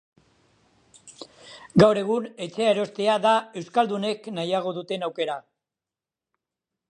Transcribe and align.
Gaur 1.83 1.99
egun, 2.03 2.25
etxea 2.45 2.71
erostea 2.77 3.19
da 3.27 3.35
euskaldunek 3.61 4.29
nahiago 4.39 4.75
duten 4.81 5.09
aukera. 5.11 5.39